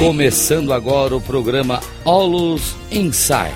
Começando 0.00 0.72
agora 0.72 1.14
o 1.14 1.20
programa 1.20 1.78
Olus 2.06 2.74
Insight, 2.90 3.52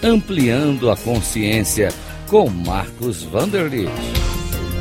ampliando 0.00 0.88
a 0.88 0.96
consciência 0.96 1.88
com 2.30 2.48
Marcos 2.48 3.24
Vanderlit. 3.24 3.88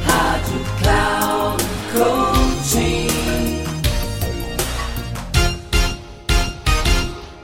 Rádio 0.05 0.59
Cloud 0.77 1.63
Coaching. 1.91 3.07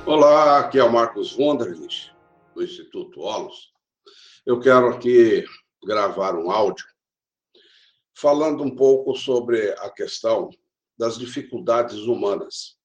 Olá, 0.05 0.59
aqui 0.59 0.77
é 0.77 0.84
o 0.84 0.93
Marcos 0.93 1.36
Vanderlit, 1.36 2.13
do 2.54 2.63
Instituto 2.63 3.21
Olus. 3.21 3.71
Eu 4.45 4.59
quero 4.59 4.89
aqui 4.89 5.43
gravar 5.84 6.36
um 6.36 6.52
áudio 6.52 6.86
falando 8.15 8.64
um 8.64 8.75
pouco 8.75 9.15
sobre 9.15 9.71
a 9.79 9.89
questão 9.89 10.51
das 10.95 11.18
dificuldades 11.18 11.97
humanas. 12.01 12.82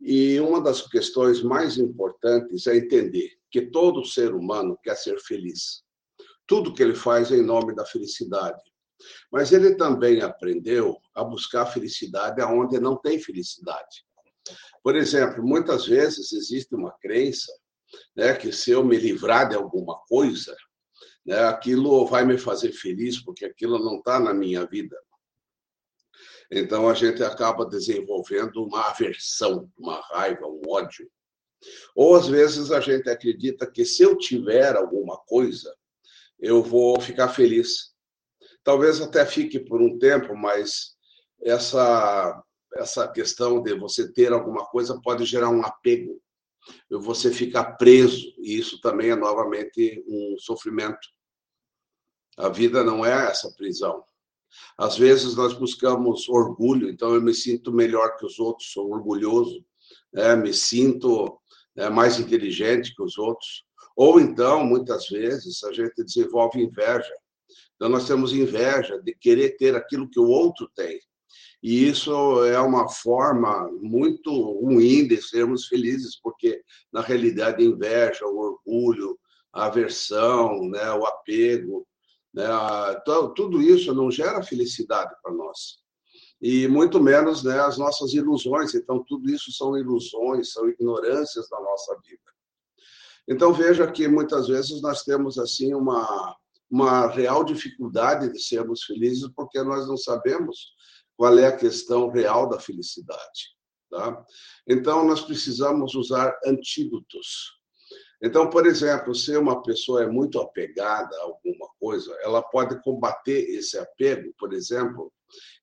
E 0.00 0.38
uma 0.40 0.60
das 0.60 0.82
questões 0.82 1.42
mais 1.42 1.78
importantes 1.78 2.66
é 2.66 2.76
entender 2.76 3.30
que 3.50 3.62
todo 3.62 4.04
ser 4.04 4.34
humano 4.34 4.78
quer 4.82 4.96
ser 4.96 5.18
feliz. 5.20 5.82
Tudo 6.46 6.74
que 6.74 6.82
ele 6.82 6.94
faz 6.94 7.32
é 7.32 7.36
em 7.36 7.42
nome 7.42 7.74
da 7.74 7.84
felicidade. 7.84 8.62
Mas 9.30 9.52
ele 9.52 9.74
também 9.74 10.20
aprendeu 10.20 10.98
a 11.14 11.24
buscar 11.24 11.66
felicidade 11.66 12.40
aonde 12.40 12.78
não 12.78 12.96
tem 12.96 13.18
felicidade. 13.18 14.04
Por 14.82 14.94
exemplo, 14.94 15.42
muitas 15.42 15.86
vezes 15.86 16.32
existe 16.32 16.74
uma 16.74 16.92
crença 17.00 17.52
né, 18.14 18.34
que 18.34 18.52
se 18.52 18.70
eu 18.70 18.84
me 18.84 18.96
livrar 18.96 19.48
de 19.48 19.56
alguma 19.56 19.98
coisa, 20.08 20.56
né, 21.24 21.44
aquilo 21.44 22.06
vai 22.06 22.24
me 22.24 22.38
fazer 22.38 22.72
feliz, 22.72 23.22
porque 23.22 23.44
aquilo 23.44 23.78
não 23.78 23.98
está 23.98 24.20
na 24.20 24.32
minha 24.32 24.64
vida. 24.66 24.96
Então 26.50 26.88
a 26.88 26.94
gente 26.94 27.22
acaba 27.22 27.66
desenvolvendo 27.66 28.64
uma 28.64 28.88
aversão, 28.88 29.70
uma 29.76 30.00
raiva, 30.00 30.46
um 30.46 30.62
ódio. 30.68 31.10
Ou 31.94 32.14
às 32.14 32.28
vezes 32.28 32.70
a 32.70 32.80
gente 32.80 33.08
acredita 33.08 33.70
que 33.70 33.84
se 33.84 34.02
eu 34.02 34.16
tiver 34.16 34.76
alguma 34.76 35.16
coisa, 35.18 35.74
eu 36.38 36.62
vou 36.62 37.00
ficar 37.00 37.28
feliz. 37.28 37.94
Talvez 38.62 39.00
até 39.00 39.24
fique 39.24 39.58
por 39.58 39.80
um 39.80 39.98
tempo, 39.98 40.36
mas 40.36 40.96
essa 41.42 42.42
essa 42.74 43.08
questão 43.08 43.62
de 43.62 43.74
você 43.74 44.12
ter 44.12 44.32
alguma 44.32 44.66
coisa 44.66 45.00
pode 45.00 45.24
gerar 45.24 45.48
um 45.48 45.64
apego. 45.64 46.20
Você 46.90 47.32
ficar 47.32 47.76
preso, 47.76 48.34
e 48.38 48.58
isso 48.58 48.80
também 48.80 49.10
é 49.10 49.16
novamente 49.16 50.04
um 50.06 50.36
sofrimento. 50.38 51.08
A 52.36 52.48
vida 52.48 52.84
não 52.84 53.04
é 53.04 53.30
essa 53.30 53.50
prisão. 53.54 54.04
Às 54.78 54.96
vezes 54.96 55.34
nós 55.34 55.54
buscamos 55.54 56.28
orgulho, 56.28 56.88
então 56.88 57.14
eu 57.14 57.22
me 57.22 57.34
sinto 57.34 57.72
melhor 57.72 58.16
que 58.16 58.26
os 58.26 58.38
outros, 58.38 58.72
sou 58.72 58.90
orgulhoso, 58.90 59.64
né? 60.12 60.34
me 60.36 60.52
sinto 60.52 61.38
né, 61.74 61.88
mais 61.88 62.18
inteligente 62.18 62.94
que 62.94 63.02
os 63.02 63.18
outros. 63.18 63.64
Ou 63.96 64.20
então, 64.20 64.64
muitas 64.64 65.08
vezes, 65.08 65.64
a 65.64 65.72
gente 65.72 66.04
desenvolve 66.04 66.60
inveja. 66.60 67.12
Então, 67.74 67.88
nós 67.88 68.06
temos 68.06 68.32
inveja 68.32 69.00
de 69.02 69.14
querer 69.14 69.56
ter 69.56 69.74
aquilo 69.74 70.08
que 70.08 70.20
o 70.20 70.28
outro 70.28 70.70
tem. 70.74 71.00
E 71.62 71.88
isso 71.88 72.44
é 72.44 72.60
uma 72.60 72.88
forma 72.88 73.70
muito 73.80 74.30
ruim 74.30 75.08
de 75.08 75.20
sermos 75.20 75.66
felizes, 75.66 76.20
porque, 76.20 76.62
na 76.92 77.00
realidade, 77.00 77.62
a 77.62 77.66
inveja, 77.66 78.26
o 78.26 78.36
orgulho, 78.36 79.18
a 79.52 79.66
aversão, 79.66 80.68
né, 80.68 80.92
o 80.92 81.06
apego, 81.06 81.86
né? 82.36 82.44
Então, 83.00 83.32
tudo 83.32 83.62
isso 83.62 83.94
não 83.94 84.10
gera 84.10 84.42
felicidade 84.42 85.14
para 85.22 85.32
nós. 85.32 85.78
E 86.40 86.68
muito 86.68 87.02
menos 87.02 87.42
né, 87.42 87.58
as 87.60 87.78
nossas 87.78 88.12
ilusões. 88.12 88.74
Então, 88.74 89.02
tudo 89.08 89.30
isso 89.30 89.50
são 89.52 89.76
ilusões, 89.76 90.52
são 90.52 90.68
ignorâncias 90.68 91.48
da 91.48 91.58
nossa 91.58 91.98
vida. 92.06 92.20
Então, 93.26 93.54
veja 93.54 93.90
que 93.90 94.06
muitas 94.06 94.48
vezes 94.48 94.82
nós 94.82 95.02
temos 95.02 95.38
assim 95.38 95.74
uma, 95.74 96.36
uma 96.70 97.06
real 97.08 97.42
dificuldade 97.42 98.30
de 98.30 98.40
sermos 98.40 98.84
felizes 98.84 99.28
porque 99.34 99.62
nós 99.62 99.88
não 99.88 99.96
sabemos 99.96 100.74
qual 101.16 101.36
é 101.38 101.46
a 101.46 101.56
questão 101.56 102.10
real 102.10 102.46
da 102.48 102.60
felicidade. 102.60 103.56
Tá? 103.90 104.22
Então, 104.68 105.06
nós 105.06 105.22
precisamos 105.22 105.94
usar 105.94 106.38
antídotos 106.44 107.56
então, 108.22 108.48
por 108.48 108.66
exemplo, 108.66 109.14
se 109.14 109.36
uma 109.36 109.62
pessoa 109.62 110.02
é 110.02 110.06
muito 110.06 110.40
apegada 110.40 111.14
a 111.16 111.22
alguma 111.22 111.68
coisa, 111.78 112.16
ela 112.22 112.42
pode 112.42 112.80
combater 112.82 113.50
esse 113.50 113.78
apego, 113.78 114.32
por 114.38 114.54
exemplo, 114.54 115.12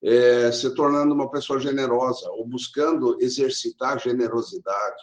é, 0.03 0.51
se 0.51 0.73
tornando 0.75 1.13
uma 1.13 1.31
pessoa 1.31 1.59
generosa 1.59 2.29
ou 2.31 2.47
buscando 2.47 3.17
exercitar 3.19 3.99
generosidade. 3.99 5.01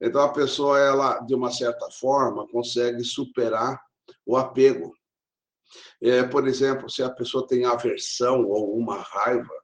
Então, 0.00 0.20
a 0.22 0.32
pessoa, 0.32 0.78
ela, 0.78 1.20
de 1.20 1.34
uma 1.34 1.50
certa 1.50 1.90
forma, 1.90 2.48
consegue 2.48 3.04
superar 3.04 3.80
o 4.26 4.36
apego. 4.36 4.94
É, 6.02 6.22
por 6.22 6.46
exemplo, 6.46 6.90
se 6.90 7.02
a 7.02 7.10
pessoa 7.10 7.46
tem 7.46 7.64
aversão 7.64 8.44
ou 8.46 8.76
uma 8.76 8.98
raiva, 8.98 9.54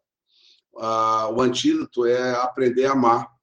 ah, 0.78 1.30
o 1.30 1.40
antídoto 1.40 2.06
é 2.06 2.32
aprender 2.36 2.86
a 2.86 2.92
amar 2.92 3.35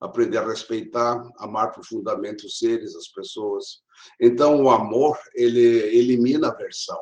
aprender 0.00 0.38
a 0.38 0.46
respeitar, 0.46 1.22
amar 1.36 1.72
profundamente 1.72 2.46
os 2.46 2.58
seres, 2.58 2.96
as 2.96 3.08
pessoas. 3.08 3.82
Então, 4.18 4.62
o 4.62 4.70
amor, 4.70 5.18
ele 5.34 5.60
elimina 5.94 6.48
a 6.48 6.50
aversão. 6.50 6.98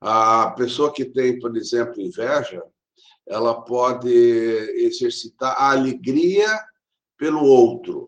A 0.00 0.50
pessoa 0.50 0.92
que 0.92 1.04
tem, 1.04 1.38
por 1.38 1.56
exemplo, 1.56 2.00
inveja, 2.00 2.62
ela 3.26 3.62
pode 3.62 4.10
exercitar 4.10 5.54
a 5.56 5.70
alegria 5.70 6.48
pelo 7.16 7.44
outro. 7.44 8.06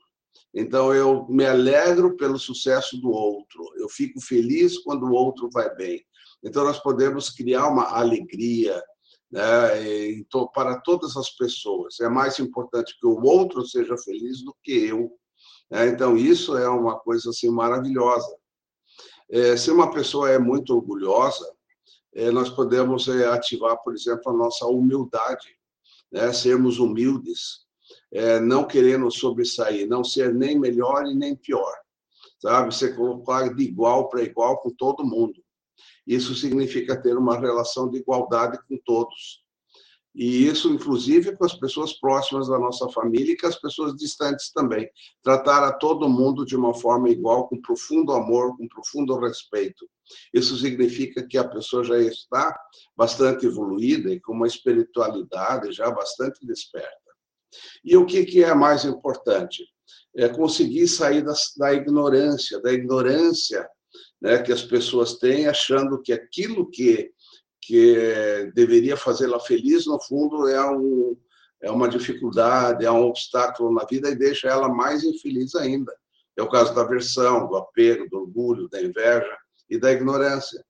Então, 0.54 0.92
eu 0.94 1.26
me 1.28 1.46
alegro 1.46 2.16
pelo 2.16 2.38
sucesso 2.38 3.00
do 3.00 3.10
outro. 3.10 3.72
Eu 3.76 3.88
fico 3.88 4.20
feliz 4.20 4.78
quando 4.78 5.06
o 5.06 5.12
outro 5.12 5.48
vai 5.50 5.74
bem. 5.74 6.04
Então, 6.42 6.64
nós 6.64 6.78
podemos 6.78 7.30
criar 7.30 7.68
uma 7.68 7.96
alegria, 7.96 8.82
né, 9.32 10.10
então, 10.10 10.46
para 10.48 10.78
todas 10.80 11.16
as 11.16 11.30
pessoas. 11.30 11.98
É 12.00 12.08
mais 12.08 12.38
importante 12.38 12.96
que 13.00 13.06
o 13.06 13.22
outro 13.22 13.64
seja 13.64 13.96
feliz 13.96 14.44
do 14.44 14.54
que 14.62 14.72
eu. 14.88 15.10
Né? 15.70 15.88
Então, 15.88 16.16
isso 16.16 16.56
é 16.56 16.68
uma 16.68 16.98
coisa 16.98 17.30
assim 17.30 17.48
maravilhosa. 17.48 18.36
É, 19.30 19.56
se 19.56 19.70
uma 19.70 19.90
pessoa 19.90 20.30
é 20.30 20.38
muito 20.38 20.74
orgulhosa, 20.74 21.50
é, 22.14 22.30
nós 22.30 22.50
podemos 22.50 23.08
é, 23.08 23.26
ativar, 23.26 23.82
por 23.82 23.94
exemplo, 23.94 24.30
a 24.30 24.36
nossa 24.36 24.66
humildade, 24.66 25.56
né? 26.12 26.30
sermos 26.34 26.78
humildes, 26.78 27.62
é, 28.12 28.38
não 28.38 28.66
querendo 28.66 29.10
sobressair, 29.10 29.88
não 29.88 30.04
ser 30.04 30.34
nem 30.34 30.58
melhor 30.58 31.06
e 31.06 31.14
nem 31.14 31.34
pior, 31.34 31.74
sabe? 32.38 32.74
Você 32.74 32.92
colocar 32.94 33.48
de 33.54 33.64
igual 33.64 34.10
para 34.10 34.22
igual 34.22 34.58
com 34.58 34.70
todo 34.70 35.06
mundo. 35.06 35.41
Isso 36.06 36.34
significa 36.34 37.00
ter 37.00 37.16
uma 37.16 37.38
relação 37.38 37.88
de 37.88 37.98
igualdade 37.98 38.58
com 38.68 38.76
todos. 38.84 39.42
E 40.14 40.46
isso, 40.46 40.68
inclusive, 40.68 41.34
com 41.36 41.44
as 41.44 41.54
pessoas 41.54 41.94
próximas 41.94 42.48
da 42.48 42.58
nossa 42.58 42.86
família 42.90 43.32
e 43.32 43.36
com 43.36 43.46
as 43.46 43.58
pessoas 43.58 43.96
distantes 43.96 44.52
também. 44.52 44.88
Tratar 45.22 45.64
a 45.66 45.72
todo 45.72 46.08
mundo 46.08 46.44
de 46.44 46.54
uma 46.54 46.74
forma 46.74 47.08
igual, 47.08 47.48
com 47.48 47.60
profundo 47.60 48.12
amor, 48.12 48.56
com 48.56 48.68
profundo 48.68 49.18
respeito. 49.18 49.88
Isso 50.34 50.56
significa 50.58 51.26
que 51.26 51.38
a 51.38 51.48
pessoa 51.48 51.82
já 51.82 51.98
está 51.98 52.54
bastante 52.94 53.46
evoluída 53.46 54.10
e 54.10 54.20
com 54.20 54.32
uma 54.34 54.46
espiritualidade 54.46 55.72
já 55.72 55.90
bastante 55.90 56.44
desperta. 56.46 56.90
E 57.82 57.96
o 57.96 58.04
que, 58.04 58.42
é 58.42 58.54
mais 58.54 58.84
importante? 58.84 59.64
É 60.14 60.28
conseguir 60.28 60.88
sair 60.88 61.22
da, 61.22 61.32
da 61.56 61.72
ignorância, 61.72 62.60
da 62.60 62.70
ignorância 62.72 63.66
né, 64.22 64.38
que 64.38 64.52
as 64.52 64.62
pessoas 64.62 65.18
têm, 65.18 65.48
achando 65.48 66.00
que 66.00 66.12
aquilo 66.12 66.70
que, 66.70 67.10
que 67.60 68.52
deveria 68.54 68.96
fazê-la 68.96 69.40
feliz, 69.40 69.84
no 69.84 70.00
fundo, 70.00 70.46
é, 70.46 70.64
um, 70.70 71.16
é 71.60 71.70
uma 71.72 71.88
dificuldade, 71.88 72.86
é 72.86 72.90
um 72.90 73.02
obstáculo 73.02 73.74
na 73.74 73.84
vida 73.84 74.08
e 74.08 74.14
deixa 74.14 74.48
ela 74.48 74.68
mais 74.68 75.02
infeliz 75.02 75.56
ainda. 75.56 75.92
É 76.38 76.42
o 76.42 76.48
caso 76.48 76.72
da 76.72 76.82
aversão, 76.82 77.48
do 77.48 77.56
apego, 77.56 78.08
do 78.08 78.20
orgulho, 78.20 78.68
da 78.68 78.80
inveja 78.80 79.36
e 79.68 79.76
da 79.76 79.90
ignorância. 79.90 80.64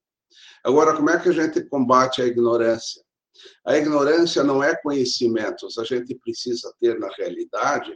Agora, 0.65 0.97
como 0.97 1.11
é 1.11 1.21
que 1.21 1.29
a 1.29 1.33
gente 1.33 1.63
combate 1.65 2.23
a 2.23 2.27
ignorância? 2.27 3.03
A 3.67 3.77
ignorância 3.77 4.43
não 4.43 4.63
é 4.63 4.75
conhecimentos, 4.77 5.77
a 5.77 5.85
gente 5.85 6.15
precisa 6.15 6.73
ter, 6.81 6.99
na 6.99 7.09
realidade, 7.19 7.95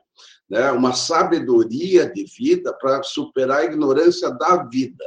né, 0.51 0.71
uma 0.71 0.93
sabedoria 0.93 2.11
de 2.11 2.25
vida 2.25 2.75
para 2.75 3.03
superar 3.03 3.61
a 3.61 3.65
ignorância 3.65 4.31
da 4.31 4.65
vida. 4.65 5.05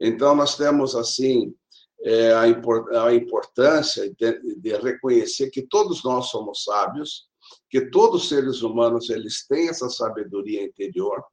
Então, 0.00 0.34
nós 0.34 0.56
temos, 0.56 0.94
assim, 0.94 1.54
é, 2.02 2.32
a, 2.32 3.14
importância 3.14 4.12
de, 4.14 4.76
reconhecer 4.76 5.50
que 5.50 5.62
todos 5.62 6.04
nós 6.04 6.26
somos 6.26 6.62
sábios, 6.64 7.26
que 7.68 7.90
todos 7.90 8.22
os 8.22 8.28
seres 8.28 8.62
humanos 8.62 9.10
eles 9.10 9.46
têm 9.46 9.68
essa 9.68 9.88
sabedoria 9.88 10.62
interior, 10.62 11.24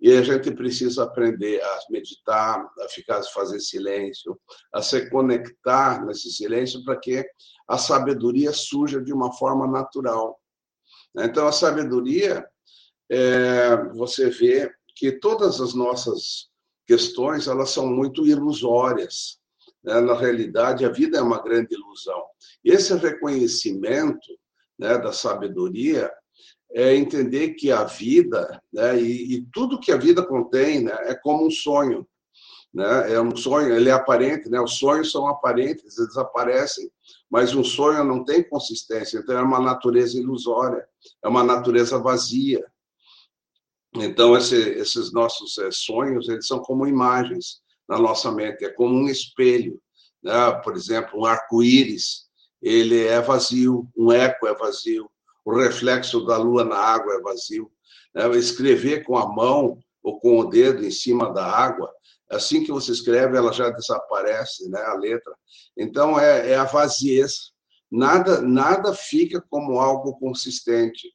e 0.00 0.12
a 0.12 0.22
gente 0.22 0.52
precisa 0.52 1.04
aprender 1.04 1.60
a 1.60 1.78
meditar, 1.90 2.64
a 2.80 2.88
ficar, 2.88 3.18
a 3.18 3.22
fazer 3.24 3.58
silêncio, 3.60 4.38
a 4.72 4.80
se 4.80 5.08
conectar 5.10 6.04
nesse 6.04 6.32
silêncio 6.32 6.84
para 6.84 6.96
que 6.96 7.24
a 7.66 7.76
sabedoria 7.76 8.52
surja 8.52 9.00
de 9.00 9.12
uma 9.12 9.32
forma 9.32 9.66
natural. 9.66 10.40
Então, 11.16 11.48
a 11.48 11.52
sabedoria, 11.52 12.46
é, 13.10 13.76
você 13.94 14.30
vê 14.30 14.70
que 14.94 15.12
todas 15.12 15.60
as 15.60 15.74
nossas 15.74 16.47
questões 16.88 17.46
elas 17.46 17.70
são 17.70 17.86
muito 17.86 18.26
ilusórias. 18.26 19.38
Né? 19.84 20.00
Na 20.00 20.14
realidade, 20.14 20.86
a 20.86 20.88
vida 20.88 21.18
é 21.18 21.22
uma 21.22 21.42
grande 21.42 21.74
ilusão. 21.74 22.24
Esse 22.64 22.94
reconhecimento 22.94 24.26
né, 24.78 24.96
da 24.96 25.12
sabedoria 25.12 26.10
é 26.72 26.94
entender 26.94 27.50
que 27.50 27.70
a 27.70 27.84
vida 27.84 28.60
né, 28.72 28.98
e, 29.00 29.34
e, 29.34 29.46
tudo 29.52 29.78
que 29.78 29.92
a 29.92 29.96
vida 29.96 30.24
contém 30.24 30.82
né, 30.82 30.96
é 31.02 31.14
como 31.14 31.46
um 31.46 31.50
sonho. 31.50 32.08
Né? 32.72 33.12
É 33.12 33.20
um 33.20 33.36
sonho, 33.36 33.74
ele 33.74 33.90
é 33.90 33.92
aparente, 33.92 34.48
né? 34.48 34.58
os 34.60 34.78
sonhos 34.78 35.12
são 35.12 35.26
aparentes, 35.28 35.98
eles 35.98 36.16
aparecem, 36.16 36.90
mas 37.30 37.54
um 37.54 37.64
sonho 37.64 38.02
não 38.02 38.24
tem 38.24 38.42
consistência, 38.42 39.18
então 39.18 39.38
é 39.38 39.42
uma 39.42 39.60
natureza 39.60 40.18
ilusória, 40.18 40.86
é 41.22 41.28
uma 41.28 41.42
natureza 41.42 41.98
vazia. 41.98 42.64
Então, 43.94 44.36
esse, 44.36 44.56
esses 44.56 45.12
nossos 45.12 45.56
é, 45.58 45.70
sonhos, 45.70 46.28
eles 46.28 46.46
são 46.46 46.58
como 46.60 46.86
imagens 46.86 47.60
na 47.88 47.98
nossa 47.98 48.30
mente, 48.30 48.64
é 48.64 48.68
como 48.68 48.94
um 48.94 49.08
espelho. 49.08 49.80
Né? 50.22 50.52
Por 50.62 50.76
exemplo, 50.76 51.20
um 51.20 51.24
arco-íris, 51.24 52.26
ele 52.60 53.06
é 53.06 53.20
vazio, 53.20 53.88
um 53.96 54.12
eco 54.12 54.46
é 54.46 54.54
vazio, 54.54 55.10
o 55.44 55.56
reflexo 55.56 56.24
da 56.26 56.36
lua 56.36 56.64
na 56.64 56.76
água 56.76 57.14
é 57.14 57.20
vazio. 57.20 57.70
Né? 58.14 58.28
Escrever 58.36 59.04
com 59.04 59.16
a 59.16 59.26
mão 59.26 59.78
ou 60.02 60.20
com 60.20 60.38
o 60.38 60.44
dedo 60.44 60.84
em 60.84 60.90
cima 60.90 61.32
da 61.32 61.46
água, 61.46 61.90
assim 62.30 62.62
que 62.62 62.70
você 62.70 62.92
escreve, 62.92 63.36
ela 63.36 63.52
já 63.52 63.70
desaparece, 63.70 64.68
né? 64.68 64.80
a 64.82 64.94
letra. 64.94 65.34
Então, 65.76 66.20
é, 66.20 66.50
é 66.50 66.56
a 66.56 66.64
vaziez. 66.64 67.52
Nada, 67.90 68.42
nada 68.42 68.92
fica 68.92 69.42
como 69.48 69.80
algo 69.80 70.18
consistente. 70.18 71.08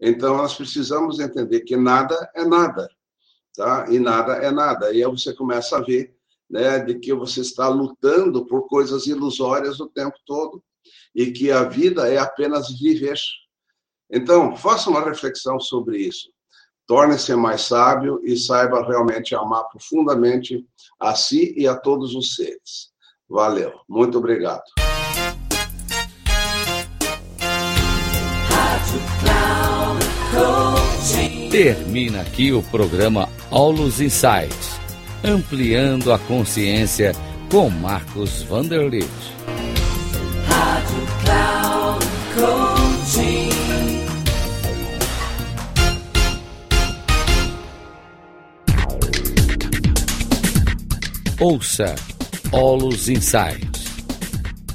Então, 0.00 0.36
nós 0.36 0.54
precisamos 0.54 1.18
entender 1.18 1.60
que 1.60 1.76
nada 1.76 2.30
é 2.34 2.44
nada, 2.44 2.88
tá? 3.54 3.86
E 3.88 3.98
nada 3.98 4.34
é 4.34 4.50
nada. 4.50 4.92
E 4.92 5.02
aí 5.02 5.10
você 5.10 5.34
começa 5.34 5.78
a 5.78 5.82
ver, 5.82 6.14
né, 6.48 6.78
de 6.78 6.98
que 6.98 7.12
você 7.12 7.40
está 7.40 7.68
lutando 7.68 8.46
por 8.46 8.68
coisas 8.68 9.06
ilusórias 9.06 9.80
o 9.80 9.88
tempo 9.88 10.16
todo 10.24 10.62
e 11.14 11.32
que 11.32 11.50
a 11.50 11.64
vida 11.64 12.08
é 12.08 12.18
apenas 12.18 12.78
viver. 12.78 13.18
Então, 14.10 14.56
faça 14.56 14.88
uma 14.88 15.04
reflexão 15.04 15.58
sobre 15.58 15.98
isso. 15.98 16.30
Torne-se 16.86 17.34
mais 17.34 17.62
sábio 17.62 18.20
e 18.22 18.36
saiba 18.36 18.86
realmente 18.86 19.34
amar 19.34 19.64
profundamente 19.64 20.64
a 21.00 21.16
si 21.16 21.52
e 21.56 21.66
a 21.66 21.74
todos 21.74 22.14
os 22.14 22.36
seres. 22.36 22.92
Valeu. 23.28 23.72
Muito 23.88 24.18
obrigado. 24.18 24.85
Termina 31.50 32.20
aqui 32.20 32.52
o 32.52 32.62
programa 32.62 33.28
Aulos 33.50 34.00
Insights, 34.00 34.78
ampliando 35.24 36.12
a 36.12 36.18
consciência 36.18 37.12
com 37.50 37.70
Marcos 37.70 38.42
Vanderlitt. 38.42 39.08
Rádio 40.46 41.06
Cloud. 41.24 41.66
Ouça 51.38 51.94
Olus 52.50 53.10
Insights, 53.10 53.84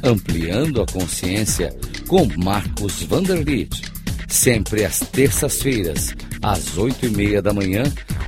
ampliando 0.03 0.79
a 0.79 0.85
consciência 0.85 1.75
com 2.07 2.27
Marcos 2.37 3.01
Vanderlitt, 3.01 3.90
sempre 4.31 4.85
às 4.85 4.99
terças-feiras, 4.99 6.15
às 6.41 6.77
oito 6.77 7.05
e 7.05 7.09
meia 7.09 7.41
da 7.41 7.51
manhã, 7.53 7.83